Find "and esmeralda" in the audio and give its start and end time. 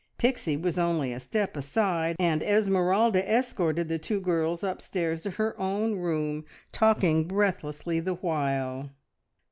2.17-3.23